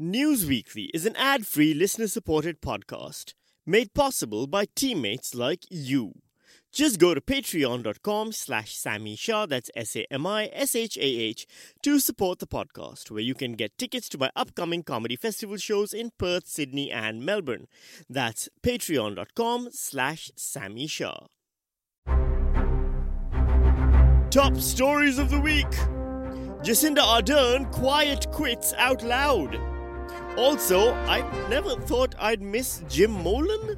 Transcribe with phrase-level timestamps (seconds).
[0.00, 3.34] News Weekly is an ad free, listener supported podcast
[3.66, 6.12] made possible by teammates like you.
[6.70, 11.46] Just go to patreon.com slash Sami Shah, that's S-A-M-I-S-H-A-H,
[11.82, 15.92] to support the podcast, where you can get tickets to my upcoming comedy festival shows
[15.92, 17.66] in Perth, Sydney, and Melbourne.
[18.08, 21.26] That's patreon.com slash Sami Shah.
[24.30, 25.66] Top stories of the week.
[26.62, 29.77] Jacinda Ardern quiet quits out loud.
[30.38, 33.76] Also, I never thought I'd miss Jim Molan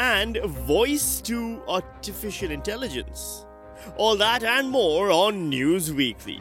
[0.00, 3.44] and voice to artificial intelligence.
[3.98, 6.40] All that and more on News Weekly.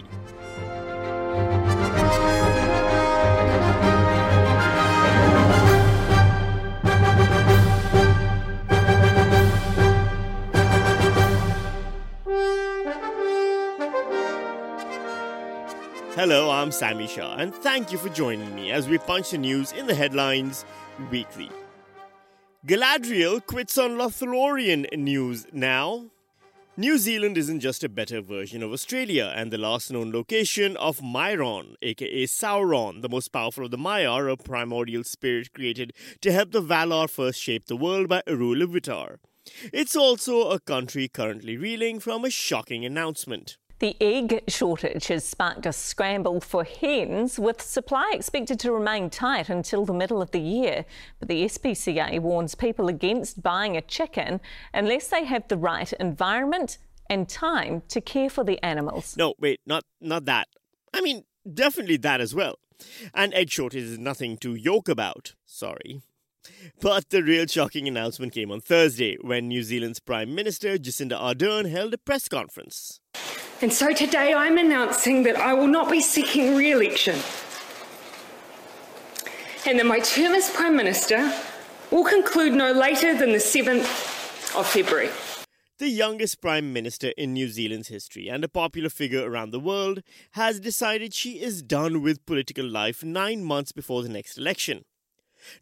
[16.16, 19.72] Hello, I'm Sami Shah, and thank you for joining me as we punch the news
[19.72, 20.66] in the headlines
[21.10, 21.50] weekly.
[22.68, 26.08] Galadriel quits on Lothlorien news now.
[26.76, 31.00] New Zealand isn't just a better version of Australia, and the last known location of
[31.00, 36.52] Mairon, aka Sauron, the most powerful of the Maiar, a primordial spirit created to help
[36.52, 39.20] the Valar first shape the world by Eru Ilúvatar.
[39.72, 43.58] It's also a country currently reeling from a shocking announcement.
[43.82, 49.50] The egg shortage has sparked a scramble for hens, with supply expected to remain tight
[49.50, 50.86] until the middle of the year.
[51.18, 54.40] But the SPCA warns people against buying a chicken
[54.72, 56.78] unless they have the right environment
[57.09, 59.18] and time to care for the animals.
[59.18, 60.48] No, wait, not not that.
[60.94, 62.59] I mean, definitely that as well.
[63.16, 65.34] And egg shortage is nothing to yoke about.
[65.44, 66.04] Sorry.
[66.80, 71.70] But the real shocking announcement came on Thursday when New Zealand's Prime Minister Jacinda Ardern
[71.72, 73.00] held a press conference.
[73.62, 77.20] And so today I'm announcing that I will not be seeking re election
[79.68, 81.31] and that my term as Prime Minister
[81.92, 85.09] will conclude no later than the 7th of February.
[85.78, 90.02] The youngest Prime Minister in New Zealand's history and a popular figure around the world
[90.31, 94.85] has decided she is done with political life nine months before the next election.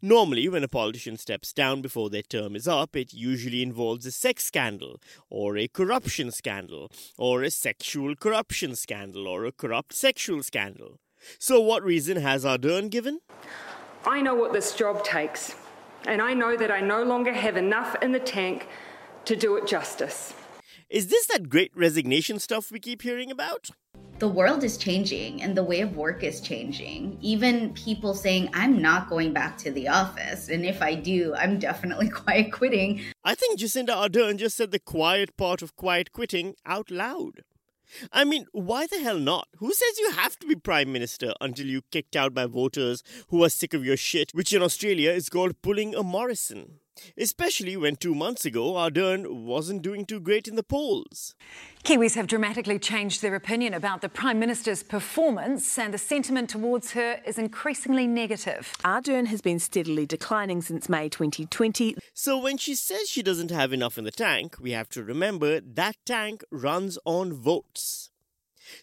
[0.01, 4.11] Normally, when a politician steps down before their term is up, it usually involves a
[4.11, 10.43] sex scandal, or a corruption scandal, or a sexual corruption scandal, or a corrupt sexual
[10.43, 10.99] scandal.
[11.37, 13.19] So, what reason has Ardern given?
[14.05, 15.55] I know what this job takes,
[16.05, 18.67] and I know that I no longer have enough in the tank
[19.25, 20.33] to do it justice.
[20.89, 23.69] Is this that great resignation stuff we keep hearing about?
[24.19, 27.17] The world is changing and the way of work is changing.
[27.21, 30.49] Even people saying, I'm not going back to the office.
[30.49, 33.01] And if I do, I'm definitely quiet quitting.
[33.23, 37.43] I think Jacinda Ardern just said the quiet part of quiet quitting out loud.
[38.11, 39.47] I mean, why the hell not?
[39.57, 43.43] Who says you have to be Prime Minister until you're kicked out by voters who
[43.43, 46.79] are sick of your shit, which in Australia is called pulling a Morrison?
[47.17, 51.35] Especially when two months ago Ardern wasn't doing too great in the polls.
[51.83, 56.91] Kiwis have dramatically changed their opinion about the Prime Minister's performance, and the sentiment towards
[56.91, 58.75] her is increasingly negative.
[58.83, 61.95] Ardern has been steadily declining since May 2020.
[62.13, 65.61] So when she says she doesn't have enough in the tank, we have to remember
[65.61, 68.08] that tank runs on votes.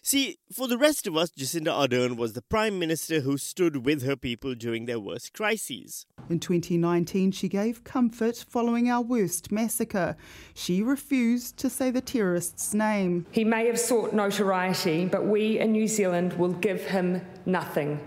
[0.01, 4.03] See, for the rest of us, Jacinda Ardern was the Prime Minister who stood with
[4.03, 6.05] her people during their worst crises.
[6.29, 10.15] In 2019, she gave comfort following our worst massacre.
[10.53, 13.25] She refused to say the terrorist's name.
[13.31, 17.99] He may have sought notoriety, but we in New Zealand will give him nothing,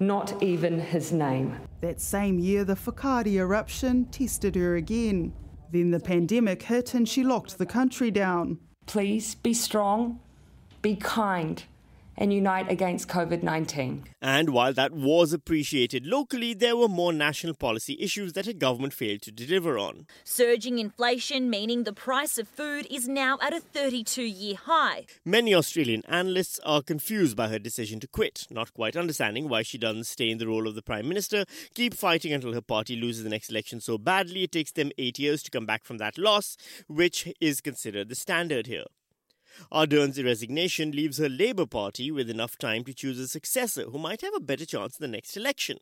[0.00, 1.58] not even his name.
[1.80, 5.32] That same year, the Whakaari eruption tested her again.
[5.70, 8.58] Then the pandemic hit and she locked the country down.
[8.86, 10.20] Please be strong
[10.82, 11.64] be kind,
[12.18, 14.04] and unite against COVID 19.
[14.20, 18.92] And while that was appreciated locally, there were more national policy issues that her government
[18.92, 20.06] failed to deliver on.
[20.24, 25.06] Surging inflation, meaning the price of food is now at a 32 year high.
[25.24, 29.78] Many Australian analysts are confused by her decision to quit, not quite understanding why she
[29.78, 31.44] doesn't stay in the role of the Prime Minister,
[31.74, 35.18] keep fighting until her party loses the next election so badly it takes them eight
[35.18, 36.56] years to come back from that loss,
[36.88, 38.84] which is considered the standard here.
[39.70, 44.22] Ardern's resignation leaves her Labour Party with enough time to choose a successor who might
[44.22, 45.78] have a better chance in the next election.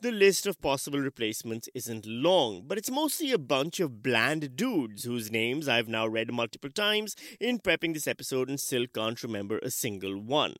[0.00, 5.04] The list of possible replacements isn't long, but it's mostly a bunch of bland dudes
[5.04, 9.58] whose names I've now read multiple times in prepping this episode and still can't remember
[9.58, 10.54] a single one.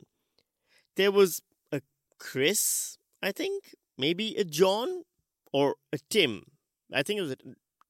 [0.95, 1.41] There was
[1.71, 1.81] a
[2.19, 5.03] Chris, I think, maybe a John,
[5.51, 6.43] or a Tim.
[6.93, 7.37] I think it was a,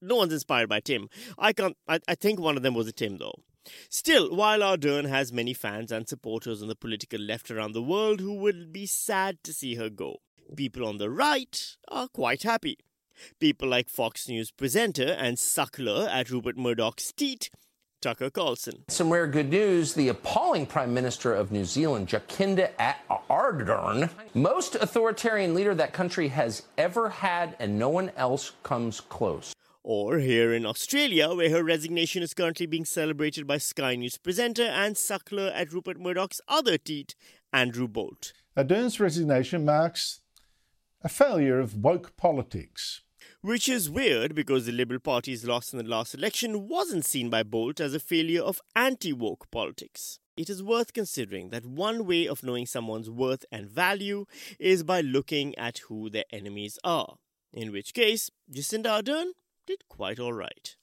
[0.01, 1.09] no one's inspired by Tim.
[1.37, 1.77] I can't.
[1.87, 3.43] I, I think one of them was a Tim though.
[3.89, 8.19] Still, while Ardern has many fans and supporters on the political left around the world
[8.19, 10.17] who would be sad to see her go,
[10.55, 12.77] people on the right are quite happy.
[13.39, 17.51] People like Fox News presenter and suckler at Rupert Murdoch's teat,
[18.01, 18.83] Tucker Carlson.
[18.87, 22.71] Some rare good news the appalling Prime Minister of New Zealand, Jacinda
[23.29, 29.53] Ardern, most authoritarian leader that country has ever had, and no one else comes close.
[29.83, 34.63] Or here in Australia, where her resignation is currently being celebrated by Sky News presenter
[34.63, 37.15] and suckler at Rupert Murdoch's other teat,
[37.51, 38.31] Andrew Bolt.
[38.55, 40.21] Ardern's resignation marks
[41.03, 43.01] a failure of woke politics.
[43.41, 47.41] Which is weird because the Liberal Party's loss in the last election wasn't seen by
[47.41, 50.19] Bolt as a failure of anti woke politics.
[50.37, 54.25] It is worth considering that one way of knowing someone's worth and value
[54.59, 57.15] is by looking at who their enemies are.
[57.51, 59.31] In which case, Jacinda Ardern
[59.67, 60.75] did quite alright.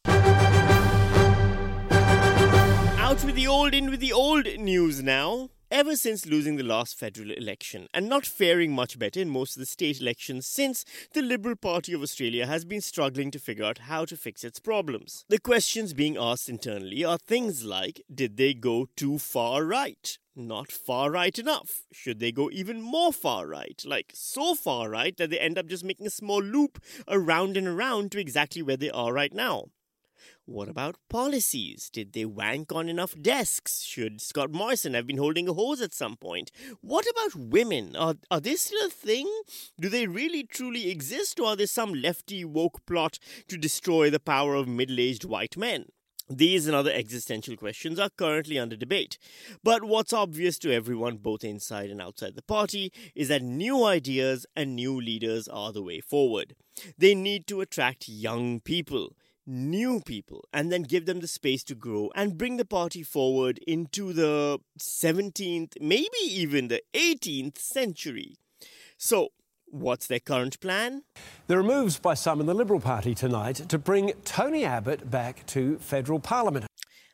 [2.98, 5.50] Out with the old, in with the old news now.
[5.70, 9.60] Ever since losing the last federal election and not faring much better in most of
[9.60, 10.82] the state elections since,
[11.12, 14.60] the Liberal Party of Australia has been struggling to figure out how to fix its
[14.60, 15.26] problems.
[15.28, 20.18] The questions being asked internally are things like Did they go too far right?
[20.34, 21.82] Not far right enough.
[21.92, 23.82] Should they go even more far right?
[23.84, 27.68] Like so far right that they end up just making a small loop around and
[27.68, 29.66] around to exactly where they are right now.
[30.48, 31.90] What about policies?
[31.92, 33.82] Did they wank on enough desks?
[33.82, 36.50] Should Scott Morrison have been holding a hose at some point?
[36.80, 37.94] What about women?
[37.94, 39.30] Are, are they still a thing?
[39.78, 43.18] Do they really truly exist, or are there some lefty woke plot
[43.48, 45.84] to destroy the power of middle aged white men?
[46.30, 49.18] These and other existential questions are currently under debate.
[49.62, 54.46] But what's obvious to everyone, both inside and outside the party, is that new ideas
[54.56, 56.54] and new leaders are the way forward.
[56.96, 59.10] They need to attract young people
[59.48, 63.58] new people and then give them the space to grow and bring the party forward
[63.66, 68.36] into the 17th, maybe even the 18th century.
[68.96, 69.30] So,
[69.70, 71.02] What's their current plan?
[71.46, 75.44] There are moves by some in the Liberal Party tonight to bring Tony Abbott back
[75.48, 76.66] to federal parliament.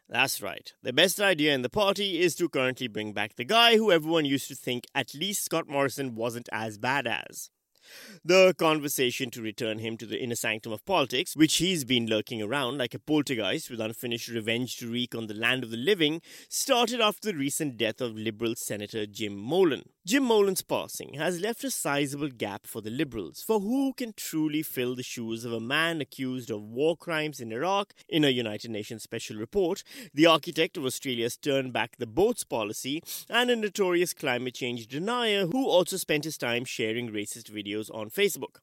[0.09, 0.73] That's right.
[0.83, 4.25] The best idea in the party is to currently bring back the guy who everyone
[4.25, 7.51] used to think at least Scott Morrison wasn't as bad as.
[8.25, 12.43] The conversation to return him to the inner sanctum of politics, which he's been lurking
[12.43, 16.21] around like a poltergeist with unfinished revenge to wreak on the land of the living,
[16.49, 19.89] started after the recent death of Liberal Senator Jim Molan.
[20.07, 24.63] Jim Molan's passing has left a sizable gap for the Liberals, for who can truly
[24.63, 27.95] fill the shoes of a man accused of war crimes in Iraq.
[28.07, 33.03] In a United Nations special report, the architect of Australia's Turn Back the Boats policy,
[33.31, 38.11] and a notorious climate change denier who also spent his time sharing racist videos on
[38.11, 38.57] Facebook.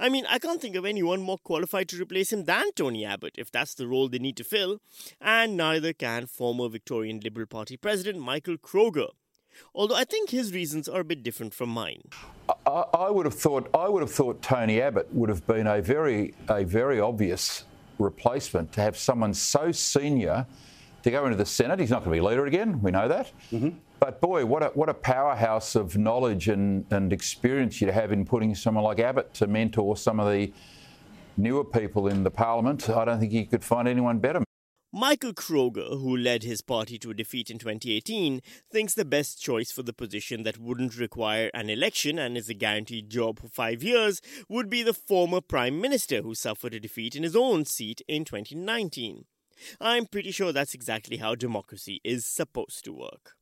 [0.00, 3.36] I mean, I can't think of anyone more qualified to replace him than Tony Abbott
[3.38, 4.80] if that's the role they need to fill,
[5.20, 9.10] and neither can former Victorian Liberal Party President Michael Kroger
[9.74, 12.02] Although I think his reasons are a bit different from mine.
[12.66, 15.80] I, I, would have thought I would have thought Tony Abbott would have been a
[15.80, 17.64] very a very obvious
[17.98, 20.46] replacement to have someone so senior
[21.02, 21.80] to go into the Senate.
[21.80, 22.80] He's not going to be leader again.
[22.80, 23.32] We know that.
[23.52, 23.70] Mm-hmm.
[24.00, 28.24] But boy, what a, what a powerhouse of knowledge and, and experience you'd have in
[28.24, 30.52] putting someone like Abbott to mentor some of the
[31.36, 32.88] newer people in the parliament.
[32.90, 34.42] I don't think you could find anyone better.
[34.94, 39.72] Michael Kroger, who led his party to a defeat in 2018, thinks the best choice
[39.72, 43.82] for the position that wouldn't require an election and is a guaranteed job for five
[43.82, 48.02] years would be the former Prime Minister who suffered a defeat in his own seat
[48.06, 49.24] in 2019.
[49.80, 53.32] I'm pretty sure that's exactly how democracy is supposed to work.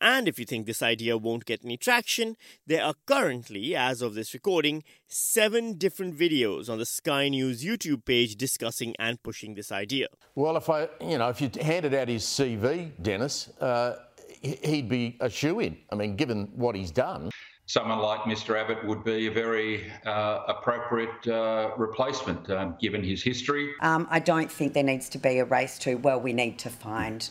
[0.00, 2.36] And if you think this idea won't get any traction,
[2.66, 8.04] there are currently, as of this recording, seven different videos on the Sky News YouTube
[8.04, 10.08] page discussing and pushing this idea.
[10.34, 13.96] Well, if I, you know, if you handed out his CV, Dennis, uh,
[14.42, 15.78] he'd be a shoe in.
[15.90, 17.30] I mean, given what he's done.
[17.66, 18.60] Someone like Mr.
[18.60, 23.72] Abbott would be a very uh, appropriate uh, replacement, um, given his history.
[23.80, 26.68] Um, I don't think there needs to be a race to, well, we need to
[26.68, 27.30] find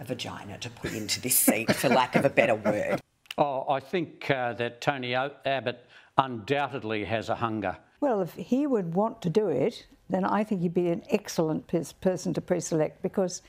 [0.00, 3.00] a vagina to put into this seat, for lack of a better word.
[3.36, 5.84] Oh, I think uh, that Tony Abbott
[6.16, 7.76] undoubtedly has a hunger.
[8.00, 11.66] Well, if he would want to do it, then I think he'd be an excellent
[12.00, 13.42] person to pre select because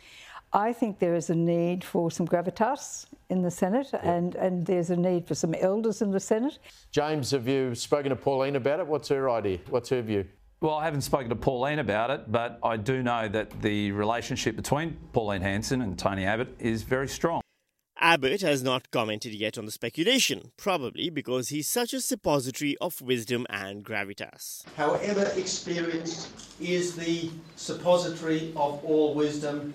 [0.52, 4.90] I think there is a need for some gravitas in the Senate and, and there's
[4.90, 6.58] a need for some elders in the Senate.
[6.92, 8.88] James, have you spoken to Pauline about it?
[8.88, 9.60] What's her idea?
[9.70, 10.26] What's her view?
[10.62, 14.58] Well, I haven't spoken to Pauline about it, but I do know that the relationship
[14.58, 17.40] between Pauline Hanson and Tony Abbott is very strong.
[17.98, 23.02] Abbott has not commented yet on the speculation, probably because he's such a suppository of
[23.02, 24.66] wisdom and gravitas.
[24.76, 26.28] However experienced
[26.60, 29.74] is the suppository of all wisdom.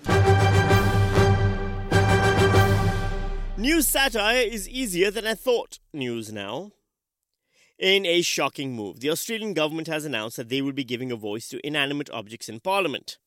[3.57, 5.79] News satire is easier than I thought.
[5.93, 6.73] News now.
[7.77, 11.17] In a shocking move, the Australian government has announced that they will be giving a
[11.17, 13.17] voice to inanimate objects in Parliament.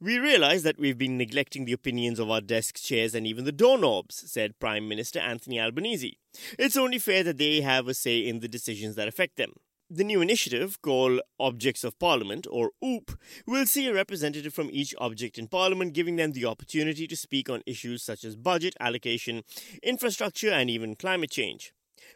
[0.00, 3.50] We realise that we've been neglecting the opinions of our desk chairs, and even the
[3.50, 6.20] doorknobs, said Prime Minister Anthony Albanese.
[6.56, 9.54] It's only fair that they have a say in the decisions that affect them.
[9.90, 14.94] The new initiative, called Objects of Parliament, or OOP, will see a representative from each
[14.98, 19.42] object in Parliament, giving them the opportunity to speak on issues such as budget, allocation,
[19.82, 21.72] infrastructure, and even climate change.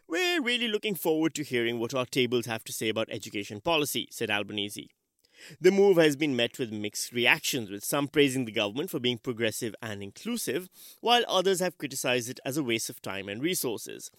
[0.09, 4.09] We're really looking forward to hearing what our tables have to say about education policy,
[4.11, 4.91] said Albanese.
[5.61, 9.19] The move has been met with mixed reactions, with some praising the government for being
[9.19, 10.69] progressive and inclusive,
[11.01, 14.11] while others have criticized it as a waste of time and resources.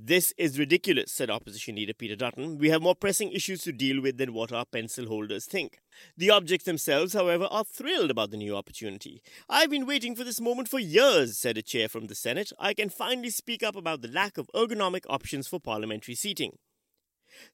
[0.00, 2.56] This is ridiculous, said opposition leader Peter Dutton.
[2.56, 5.80] We have more pressing issues to deal with than what our pencil holders think.
[6.16, 9.20] The objects themselves, however, are thrilled about the new opportunity.
[9.48, 12.52] I've been waiting for this moment for years, said a chair from the Senate.
[12.60, 16.58] I can finally speak up about the lack of ergonomic options for parliamentary seating.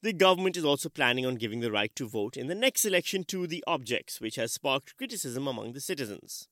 [0.02, 3.24] The government is also planning on giving the right to vote in the next election
[3.24, 6.46] to the objects, which has sparked criticism among the citizens.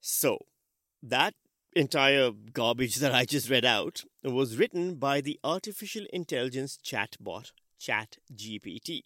[0.00, 0.38] So,
[1.02, 1.34] that
[1.74, 9.02] entire garbage that I just read out was written by the artificial intelligence chatbot ChatGPT.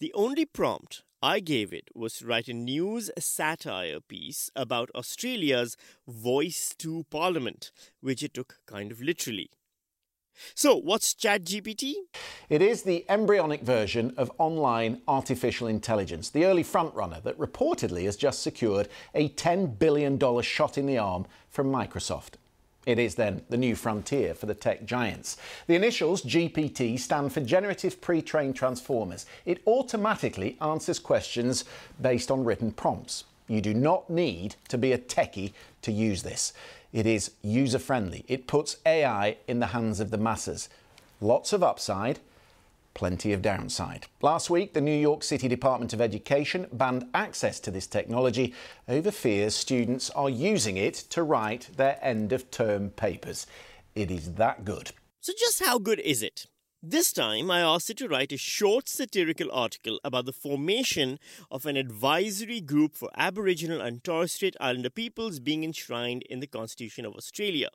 [0.00, 5.76] The only prompt I gave it was to write a news satire piece about Australia's
[6.06, 9.50] voice to Parliament, which it took kind of literally.
[10.54, 11.94] So, what's ChatGPT?
[12.48, 18.16] It is the embryonic version of online artificial intelligence, the early frontrunner that reportedly has
[18.16, 22.34] just secured a $10 billion shot in the arm from Microsoft.
[22.86, 25.36] It is then the new frontier for the tech giants.
[25.66, 29.26] The initials GPT stand for Generative Pre trained Transformers.
[29.44, 31.64] It automatically answers questions
[32.00, 33.24] based on written prompts.
[33.48, 35.52] You do not need to be a techie
[35.82, 36.52] to use this.
[36.92, 38.24] It is user friendly.
[38.28, 40.68] It puts AI in the hands of the masses.
[41.20, 42.20] Lots of upside,
[42.94, 44.06] plenty of downside.
[44.22, 48.54] Last week, the New York City Department of Education banned access to this technology
[48.88, 53.46] over fears students are using it to write their end of term papers.
[53.94, 54.92] It is that good.
[55.20, 56.46] So, just how good is it?
[56.88, 61.18] This time, I asked it to write a short satirical article about the formation
[61.50, 66.46] of an advisory group for Aboriginal and Torres Strait Islander peoples being enshrined in the
[66.46, 67.70] Constitution of Australia.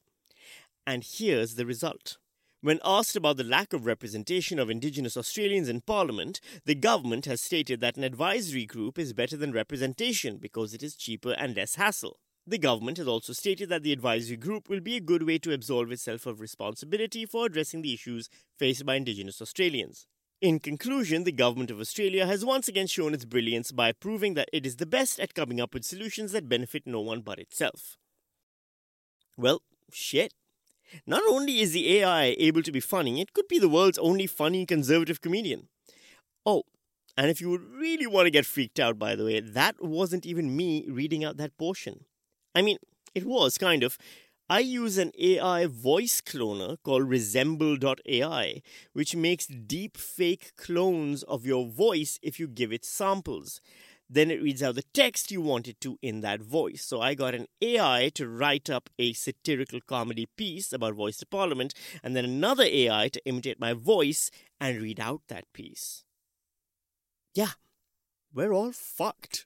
[0.88, 2.20] And here's the result.
[2.62, 7.41] When asked about the lack of representation of Indigenous Australians in Parliament, the government has
[7.41, 11.75] stated that an advisory group is better than representation because it is cheaper and less
[11.75, 12.18] hassle.
[12.48, 15.53] The government has also stated that the advisory group will be a good way to
[15.53, 20.07] absolve itself of responsibility for addressing the issues faced by Indigenous Australians.
[20.41, 24.50] In conclusion, the Government of Australia has once again shown its brilliance by proving that
[24.51, 27.95] it is the best at coming up with solutions that benefit no one but itself.
[29.38, 30.33] Well, shit.
[31.05, 34.25] Not only is the AI able to be funny, it could be the world's only
[34.25, 35.67] funny conservative comedian.
[36.43, 36.63] Oh,
[37.15, 40.25] and if you would really want to get freaked out, by the way, that wasn't
[40.25, 42.05] even me reading out that portion.
[42.53, 42.77] I mean,
[43.15, 43.98] it was kind of.
[44.50, 51.67] I use an AI voice cloner called Resemble.ai, which makes deep fake clones of your
[51.67, 53.62] voice if you give it samples.
[54.10, 56.84] Then it reads out the text you want it to in that voice.
[56.84, 61.25] So I got an AI to write up a satirical comedy piece about Voice to
[61.25, 64.29] Parliament, and then another AI to imitate my voice
[64.60, 66.03] and read out that piece.
[67.34, 67.51] Yeah,
[68.34, 69.46] we're all fucked.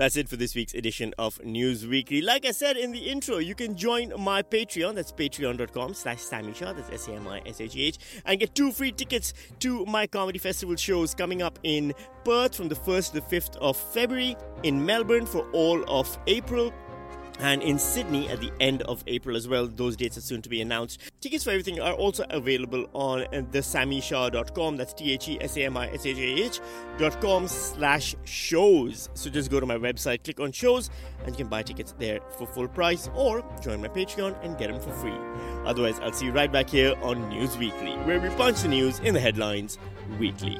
[0.00, 2.22] That's it for this week's edition of News Weekly.
[2.22, 4.94] Like I said in the intro, you can join my Patreon.
[4.94, 6.72] That's patreon.com slash Sami Shah.
[6.72, 7.98] That's S-A-M-I-S-H-A-H.
[8.24, 11.92] And get two free tickets to my comedy festival shows coming up in
[12.24, 16.72] Perth from the 1st to the 5th of February, in Melbourne for all of April,
[17.40, 19.66] and in Sydney at the end of April as well.
[19.66, 21.00] Those dates are soon to be announced.
[21.20, 24.76] Tickets for everything are also available on thesamishah.com.
[24.76, 26.60] That's T H E S A M I S H A H
[26.98, 29.08] dot com slash shows.
[29.14, 30.90] So just go to my website, click on shows,
[31.24, 34.70] and you can buy tickets there for full price or join my Patreon and get
[34.70, 35.18] them for free.
[35.64, 38.98] Otherwise, I'll see you right back here on News Weekly, where we punch the news
[39.00, 39.78] in the headlines
[40.18, 40.58] weekly.